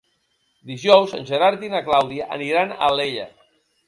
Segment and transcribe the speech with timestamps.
[0.69, 3.27] Dijous en Gerard i na Clàudia aniran a Alella.